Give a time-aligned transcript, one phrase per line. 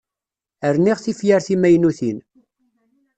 [0.75, 2.17] Rniɣ tifyar timaynutin.